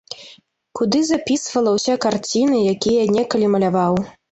[0.79, 4.05] Куды запісвала ўсе карціны, якія я некалі маляваў.